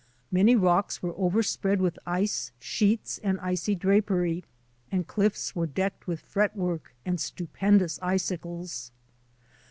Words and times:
Many 0.31 0.55
rocks 0.55 1.03
were 1.03 1.13
overspread 1.15 1.79
with 1.79 1.99
ice 2.07 2.51
sheets 2.57 3.19
and 3.23 3.39
icy 3.39 3.75
drapery, 3.75 4.43
and 4.91 5.05
cliffs 5.05 5.55
were 5.55 5.67
decked 5.67 6.07
with 6.07 6.21
fretwork 6.21 6.95
and 7.05 7.19
stupendous 7.21 7.99
icicles. 8.01 8.91